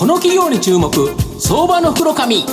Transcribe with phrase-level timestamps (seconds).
[0.00, 0.90] この企業に注目。
[1.38, 2.46] 相場の袋紙。
[2.46, 2.48] こ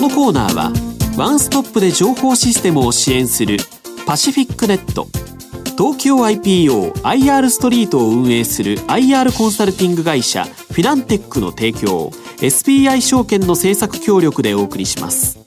[0.00, 0.72] のコーナーは
[1.16, 3.56] ワンストップで情報システムを支援する
[4.06, 5.08] パシフィックネット。
[5.76, 15.41] 東京 IPOIR ストリートを運営する IR コンサルティング会社フィナンテックの提供 SBI 証券の政策協力でお送りします。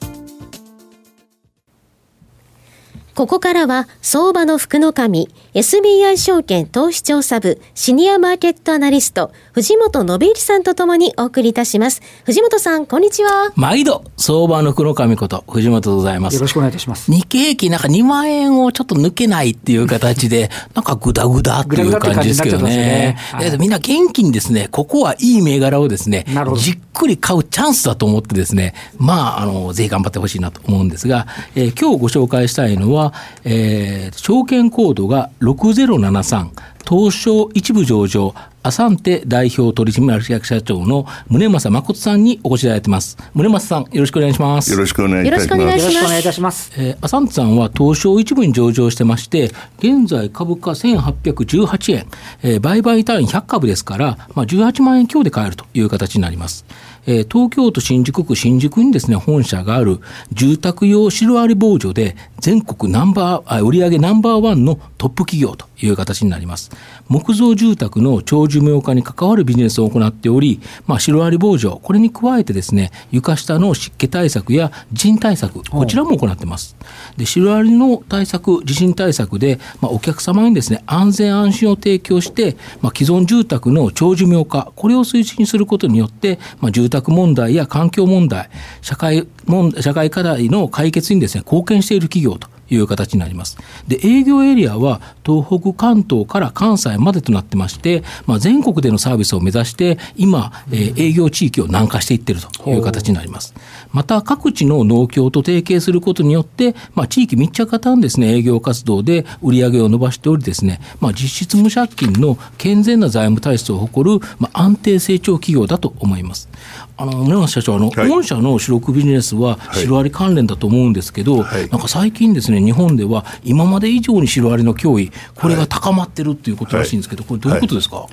[3.15, 12.01] ここからは相場の福の神 SBI 証券投資調査部シニアマーケットアナリスト藤本信之さんとともにお送りいたします。
[12.25, 13.53] 藤本さん、こんにちは。
[13.55, 16.33] 毎度、相場の福の神こと、藤本でございます。
[16.33, 17.09] よろしくお願いいたします。
[17.09, 22.75] 日経平均なんか2万円をちょっと抜けないっていう形で、なんかグダグダっていう感じですけどね。
[22.75, 26.25] ねはい、みんな元気にですね、ここはいい銘柄をですね、
[26.57, 33.04] じっくり買うチャンスだと思ってですね、まあ、あの、ぜひ頑張ってほしいなと思うんですが、えー、今日ご紹介したいのは、
[33.43, 36.49] えー、証券コードが6073、
[36.87, 43.17] 東証一部上場、アサンテ代表取締役社長の宗正誠さんにお越しいただいてます。
[43.35, 44.71] 宗正さん、よろしくお願いします。
[44.71, 45.59] よろしくお願いいたします。
[45.59, 46.71] よろしくお願いいたします。
[46.77, 52.07] えー、アサンテさんは東証一部に上場してまして、現在株価1818円、
[52.41, 56.65] えー、売買単位100株ですから、まあ、18万円強で買えるという形になります。
[57.07, 59.99] えー、東京都新宿区新宿にですね、本社がある
[60.31, 66.71] 住宅用シロアリ防除で全国ナンバー、売上ナンバーワンのトップ企業という形になります。
[67.07, 76.75] 木造住宅の長寿命化に関わるビジネスを行っており、まあ、シロアリ防除、これに加えてですね、床下の湿気対策や地震対策、こちらも行ってます。
[77.17, 88.49] で、シロアリの対策、地震対策で、まあ、お客様にですね、安全安心を提供して、まあ、既存住宅の長寿命化、これを推進することによって、まあ、住宅問題や環境問題、
[88.81, 93.57] 社会問社会課題の解決にですね、貢献している企業という形になります。
[93.87, 103.53] で、営業エリアは東北関東から関西までとなってまして、まあ、全国でのサービスを目指して、今、えー、営業地域を南下していっているという形になります。
[103.91, 116.49] また、各地の農協と提携することによって、まあ、地域密着型のですね、営業活動で売り上げを伸ばしておりですね、まあ、実質無借金の健全な財務体質を誇る、まあ、安定成長企業だと思います。
[116.97, 128.07] あの村松社長あの、はい、御社の主力ビジネスはシロアリ関連だと思うんですけど、はい、なんか最近ですね日本では今まで以上にシロアリの脅威これが高まってるっていうことらしいんですけど、これどういうことですか、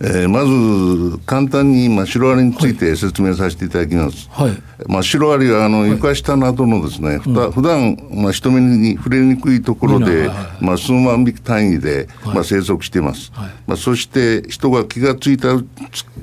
[0.00, 4.28] えー、まず簡単に、まあ、シロアリについて説明させていただきます。
[4.30, 4.52] はい、
[4.86, 10.28] まあ、シロアリはあの床下などのですね、ふた、うん、普段まあ人目に触れにくいところで、
[10.60, 13.32] まあ、数万匹単位で、まあ、生息しています。
[13.66, 15.56] まあ、そして人が気がついた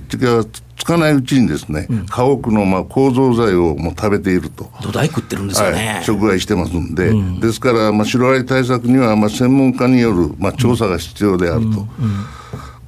[0.10, 0.44] 気が
[0.80, 4.72] つかないうちにですね、うん、家屋のまあ構造材をもう食べていると。
[4.82, 5.88] 土台食ってるんですよね。
[5.96, 11.86] はい、食害してますんで、うん、ですから、まあ、シロアリ対策には、まあ、専門家による、まあ、調査が必要であると。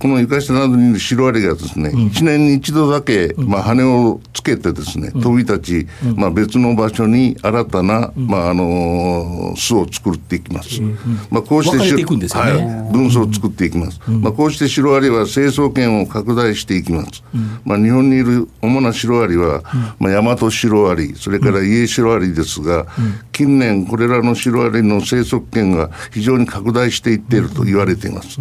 [0.01, 10.81] この床下などにいるシロアリがですね、うん、1年に一度だけ、まあ、羽をつけてですね、飛び立ち、まあ、別の場所に新たな、まあ、あの巣を作っていきます。
[11.29, 13.99] まあ、こうして、ね、はい、分層を作っていきます。
[14.09, 17.23] まあ、こうしてシロアリは成層圏を拡大していきます。
[17.63, 19.61] まあ、日本にいる主なシロアリは、
[19.99, 22.87] まあ、大和シロアリ、それからイエシロアリですが、
[23.31, 28.39] 近年これらのシロアリの生息圏が非常に拡大していっていると言われています。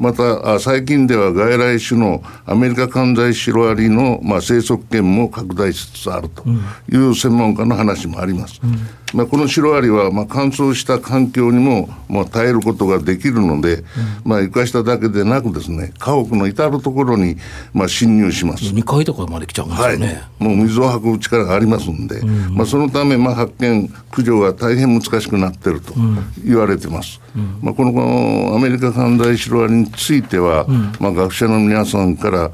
[0.00, 6.42] また最近では外来種のアメリカ関西シロアリの、まあ、生息圏も拡大しつつあると
[6.90, 8.60] いう専門家の話もあります。
[8.64, 8.76] うん。
[9.12, 13.84] まあ、このシロアリはまあ乾燥した環境にもまあ耐えることができるので、うん、
[14.24, 17.36] まあ、床下だけでなくですね家屋の至る所に
[17.72, 18.64] まあ侵入します。
[18.64, 20.06] 2階とかまで来ちゃうんですよね、
[20.38, 25.94] はい、もう水を運ぶ力がありますんで、うん、まあ、そのためまあ発見駆除が大変難しくなっていると
[26.44, 30.66] 言われてます、うん、まあ、このアメリカ三大シロアリについては、
[31.00, 32.52] まあ、学者の皆さんから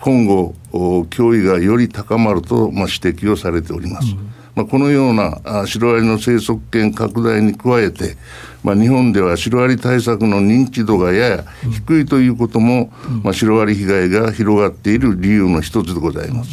[0.00, 4.14] 今後脅威がより高まるとまあ指摘をされております、
[4.54, 8.16] まあ、このようなシロアリの生息圏拡大に加えて、
[8.62, 11.44] まあ、日本ではシロアリ対策の認知度がやや
[11.86, 12.92] 低いということも、
[13.22, 16.50] まあ、シロアリ被害が広がっている理由の一つでございます。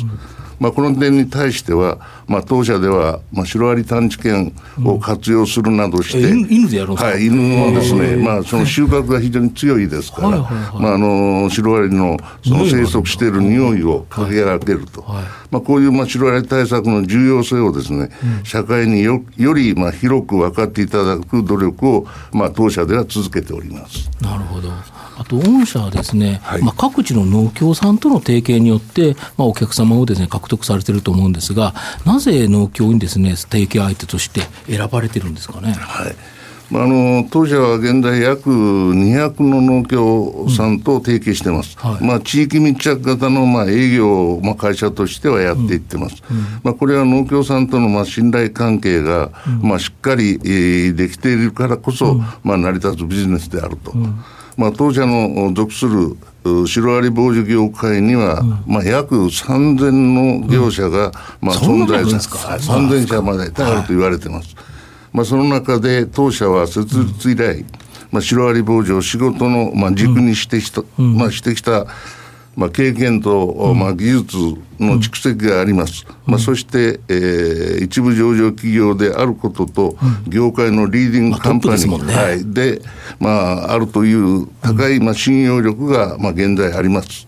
[0.62, 1.98] まあ、この点に対しては、
[2.28, 4.54] まあ、当社では、まあ、シロアリ探知犬
[4.86, 24.12] を活用するなどして、うん、犬でやるんですか、はい、犬のですね、まあ、その収穫が非常に強いですから、まあ、あのシロアリのその生息している匂いをかけられると、はい、まあ、こういう、まあ、シロアリ対策の重要性をですね、うん、社会によより、まあ、広く分かっていただく努力を、まあ、当社では続けております。
[24.22, 24.70] なるほど
[25.22, 31.76] あと御社はですね、はい、まあ、各地の農協さんとの提携によって、まあ、お客様をですね獲得されていると思うんですが、
[32.08, 35.74] なぜ農協にですね提携相手として選ばれてるんですかね？
[35.74, 36.16] はい。
[36.72, 49.32] まあ、あの当社は現在約200の農協さんと提携してます、うんはい、まあ、地域密着型のまあ営業、まあ、会社としてはやっていってます、うんうん、まあ、これは農協さんとのまあ信頼関係が、
[49.62, 53.94] まあ、しっかり、えー、できているからこそ、まあ、成り立つビジネスであると。
[54.58, 56.18] まあ、当社の属する
[56.68, 59.92] シロアリ防除業界には、うん、まあ、約3000
[60.42, 64.56] の業者が、まあ、存在する、3000社まであると言われてます。
[64.56, 64.66] はい。
[65.14, 67.66] まあ、その中で当社は設立以来、
[68.12, 71.86] まあ、シロアリ防除を仕事の、まあ、軸にしてきた、まあ、してきた、
[72.56, 74.38] まあ、経験と、まあ、技術
[74.80, 79.96] の蓄積があります、まあ、そして、えー、一部上場企業であることと、
[80.28, 82.82] 業界のリーディングカンパニー、ね、はい、で、
[83.20, 87.26] まあ、あるという高い、まあ、信用力が、まあ、現在あります。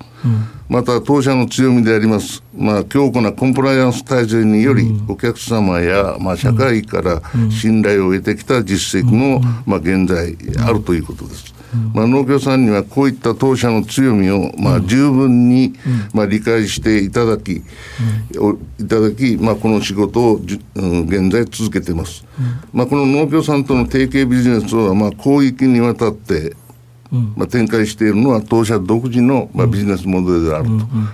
[0.70, 7.22] また当社の強みであります、まあ、強固なコンプライアンス体制により、お客様や、まあ、社会から
[7.52, 11.54] 信頼を得てきた実績も、まあ、現在あるということです。
[11.94, 15.74] まあ、農協さんにはこういった当社の強みを、まあ、十分に、
[16.14, 22.26] まあ、理解していただき、いただき、まあ、この仕事をじ、うん、現在続けています。
[22.72, 26.56] まあ、この農協さんとの提携ビジネスは、まあ、広域にわたって、
[27.36, 30.66] まあ、展開しているのは当社独自の、まあ、ビジネスモデルである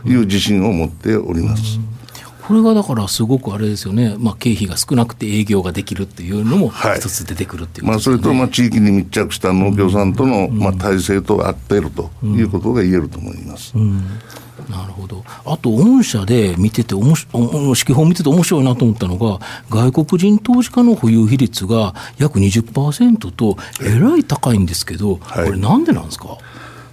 [0.03, 1.79] という自信を持っております。
[2.49, 13.73] これがだからすごくあれですよね、まあ、経費が少なくて営業ができるっていうのも一つ出てくるっていう、ねはい、まあ、それとまあ地域に密着した農協さんとの、まあ、体制と合っているということが言えると思います。
[13.75, 13.81] うん。
[13.81, 14.03] うん
[14.69, 15.23] なるほど。
[15.45, 26.37] あと、御社で見てて、おもし指揮法見てて面白いなと思ったのが、外国人投資家の保有比率が約20%と、えらい高いんですけど、はい、これ、なんでなんですか？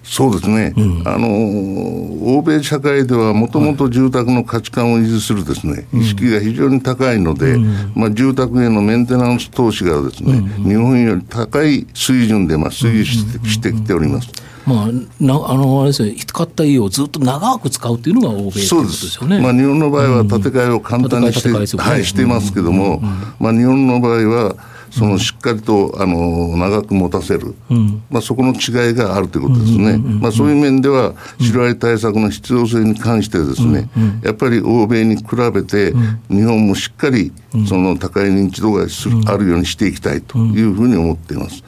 [0.08, 14.30] そうですね、うん、あの欧米社会ではもともと住宅の価値観を維持するですね、意識が非常に高いので、うん、まあ、住宅へのメンテナンス投資がですね、うん、日本より高い水準でまあ推移してきております。
[14.66, 14.86] まあ、
[15.20, 19.40] なあのあれですね、使った家をずっと長く使うっていうのが欧米というですよね。
[19.40, 23.00] まあ、日本の場合は建て替えを簡単にして,、はい、していますけども、
[23.38, 24.56] まあ、日本の場合は、
[24.96, 33.90] そのしっかりとあの長く持たせる、うん、まあ、そこの違いがあるということですね、まあ、そういう面では、シロアリ対策の必要性に関してですね、
[34.22, 35.92] やっぱり欧米に比べて、
[36.30, 37.30] 日本もしっかり
[37.68, 41.62] その高い認知度がする、あるようにしていきたいというふうに思っています。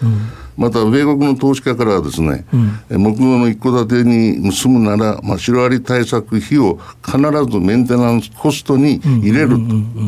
[0.57, 2.45] また米国の投資家からはですね、
[2.91, 9.51] うん、木造の一戸建てに住むなら、まあ、シロアリ対策費を必ずメンテナンスコストに入れる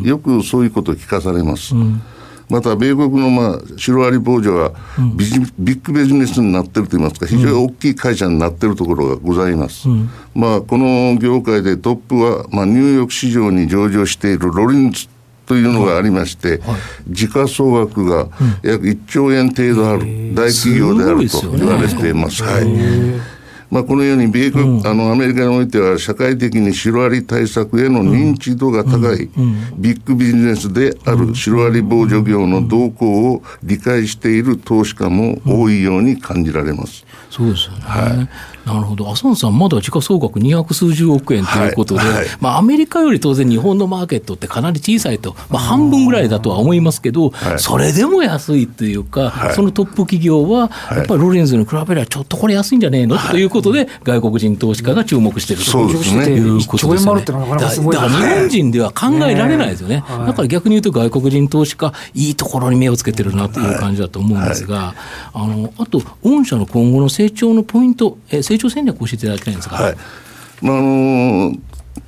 [0.03, 1.77] と、よくそういうことを聞かされます。
[1.77, 2.03] うん
[2.51, 4.73] また米国のまあシロアリ防除は
[5.17, 9.89] ビジ、ビッグビジネスになってるといいますか、非常に大きい会社になってるところがございます。
[9.89, 15.09] うん、まあ、この業界でトップは、まあ、ニューヨーク市場に上場しているロリンズ
[15.47, 18.29] というのがありまして、はい、時価総額が
[18.63, 22.43] 約1兆円程度ある大企業であると言われています。
[22.43, 23.40] はい
[23.71, 29.31] まあ、このように米国、うん、あのアメリカにおいては社会的にシロアリ対策への認知度が高い、
[29.77, 37.07] ビッグビジネスであるシロアリ防除業の動向を理解している投資家も多いように感じられます。
[37.31, 42.13] そうですよね、はいなるほど、浅野さん、まだ時価総額200数十億円ということで、はい。
[42.13, 53.19] はい、まあ、アメリカより当然、日本のマーケットってかなり小さいと、まあ、半分ぐらいだとは思いますけど、はい、それでも安いというか、そのトップ企業は、やっぱりロレンズに比べれば、ちょっとこれ安いんじゃねえの？
[53.19, 57.25] ということで、外国人投資家が注目しているということですね。
[57.25, 60.05] だから日本人では考えられないですよね。
[60.27, 64.95] だから逆に言うと、外国人投資家、いいところに目をつけてるなという感じだと思うんですが、
[65.33, 69.77] あのあと、御社の今後の成長のポイント、え成長戦略を教えていただきたいんですが。
[69.77, 69.97] はい
[70.63, 71.55] まああの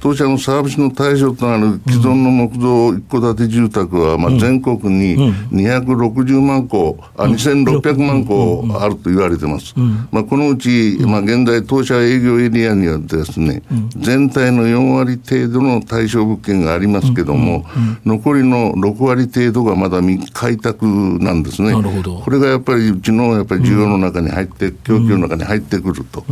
[0.00, 5.16] 当社のサービスの対象となる既存の木造一戸建て住宅は、まあ、全国に
[5.50, 9.74] 260万戸、あ2600万戸あると言われてます。
[10.10, 13.62] まあ、このうち、まあ、現在当社営業エリアにはですね、
[13.96, 17.64] 全体の4割程度の対象物件がありますけども、
[18.04, 20.86] 残りの6割程度がまだ未開拓
[21.20, 21.72] なんですね。
[21.72, 26.24] これがやっぱりうちのやっぱり需要の中に入って、供給の中に入ってくると。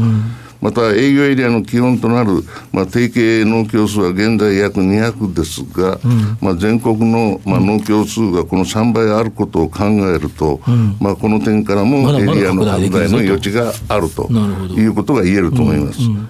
[0.61, 16.03] また営業エリアの基本となる、まあ、提携農協数は現在約200ですが、うん、まあ、全国の、まあ、農協数がこの3倍あることを考えると、うん、まあ、この点からもエリアの拡大の余地があるということが言えると思います。
[16.03, 16.29] うん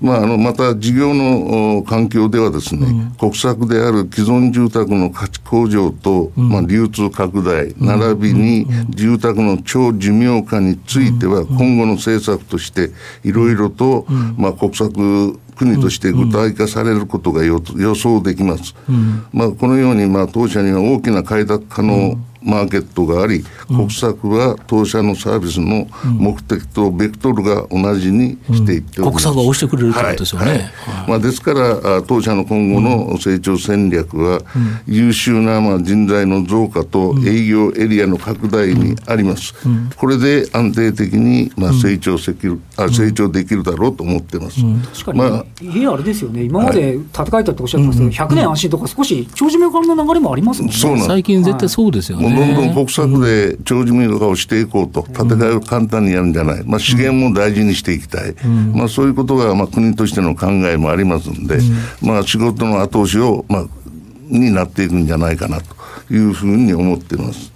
[0.00, 12.90] まあ、あのまた事業の環境ではですね、うん、国策である既存住宅の価値向上と、うん、まあ、流通拡大、並びに住宅の超寿命化については、今後の政策として
[13.24, 17.60] いろいろと、まあ、国策国として具体化されることが予
[17.94, 18.74] 想できます。
[19.32, 30.46] まあ、このように、まあ、当社には大きな開拓可能、マーケットがあり、国策は当社のサービスの目的とベクトルが同じにしていっております、国策が押してくれるということですよね。
[30.46, 30.58] はい。
[30.58, 30.64] は
[31.06, 34.42] い、まあ、ですから当社の今後の成長戦略は、
[34.86, 39.52] 優秀なまあ人材の増加と営業エリアの拡大にあります。
[39.96, 44.60] これで安定的にまあ成長できる、あ成長できるだろうと思ってます。
[44.94, 51.04] 確かに、まあ、家あれですよね、今まで建て替えたっておっしゃってますけど、100年安心とか少し長寿命化の流れもありますもんね。
[51.06, 52.34] 最近絶対そうですよね。
[52.34, 58.34] どんどん国策で長寿命化をしていこうと、建て替えを簡単にやるんじゃない、まあ、資源も大事にしていきたい、
[58.74, 61.58] まあ、そういうことがまあ国としての考えもありますんで、
[62.02, 63.66] まあ、仕事の後押しを、まあ、
[64.28, 65.76] になっていくんじゃないかなと
[66.12, 67.52] いうふうに思っています。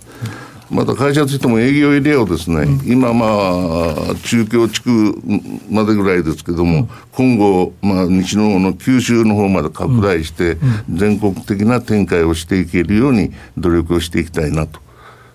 [0.70, 5.20] また会社としても営業エリアをですね、うん、今まあ、中京地区
[5.68, 10.58] までぐらいですけども、うん、今後、まあ、西の方の九州の方まで拡大して、
[10.88, 14.80] 全国的な展開をしていけるように努力をしていきたいなと。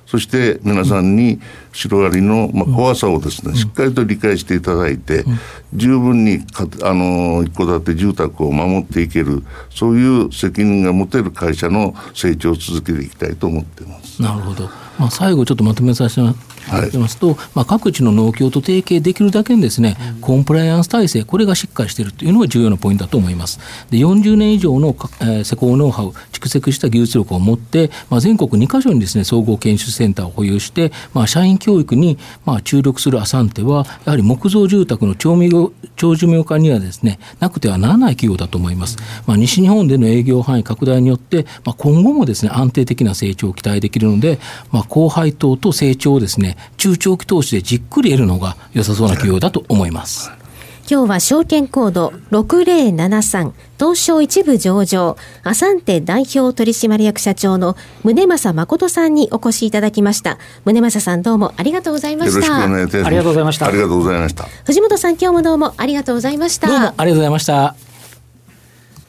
[0.05, 1.41] そして皆さんに
[1.73, 5.25] シロアリのまあ怖さをですね、しっかりと理解していただいて、
[5.73, 14.21] 十分にかあの一戸建て住宅を守っていけるそういう責任が持てる会社の成長を続けていきたいと思っています。
[14.21, 16.21] なるほどまあ、最後ちょっとまとめさせ
[16.65, 23.59] ていただきますと、はい、まあ、各地の農協と提携できるだけにですね、うん、コンプライアンス体制、これがしっかりしているというのが重要なポイントだと思います。
[23.89, 24.89] で40年以上の、
[25.21, 35.35] えー、施工ノウハウ、蓄積した技術力を持って、まあ、全国2カ所にですね、総合研修センターを保有して、まあ、社員教育に、まあ、注力するアサンテは、やはり木造住宅の長
[35.95, 38.97] 長寿命化にはですね、なくてはならない企業だと思います。
[39.25, 44.39] まあ、西日本での営業範囲拡大によって、まあ、今後もですね、安定的な成長を期待できるので、
[44.71, 50.31] まあ、高配当と成長をですね、中長期投資でじっくり得るのが良さそうな企業だと思います。
[50.87, 60.37] 今日は証券コード6073東証一部上場アサンテ代表取締役社長の宗正誠さんにお越しいただきました。
[60.63, 62.63] 宗正さんどうもありがとうございました。
[62.63, 63.65] ありがとうございました。
[63.65, 64.43] ありがとうございました。
[64.65, 66.67] 藤本さん今日もどうもありがとうございました。
[66.67, 67.75] どうもありがとうございました。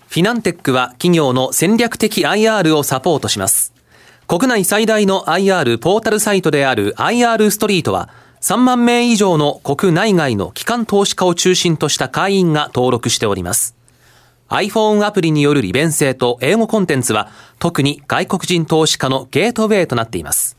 [0.09, 3.76] フィナンテックは企業の戦略的 IR をサポートします
[4.29, 8.09] 国内最大の IR ポータルサイトである IR ストリートは
[8.41, 13.77] 3万名以上の国内外の機関投資家を中心とした会員が登録しております。
[14.49, 17.31] iPhone アプリによる利便性と英語コンテンツは
[17.61, 20.57] 特に外国人投資家のゲートウェイとなっています。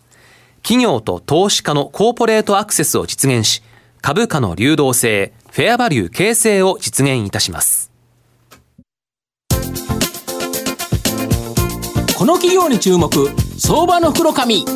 [0.64, 3.62] 企業と投資家のコーポレートアクセスを実現し、
[4.02, 7.92] 株価の流動性、フェアバリュー形成を実現いたします。
[12.18, 13.10] この企業に注目、
[13.68, 14.64] 相場の袋紙。
[14.64, 14.72] こ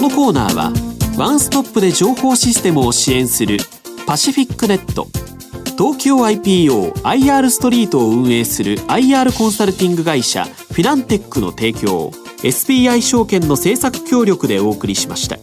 [0.00, 0.72] のコーナーは
[1.16, 3.58] ワンストップで情報システムを支援する
[4.08, 5.06] パシフィックネット
[5.78, 12.10] 東京 IPOIR ストリートを運営する IR コンサルティング会社フィナンテックの提供
[12.42, 15.38] SBI 証券の政策協力でお送りしました。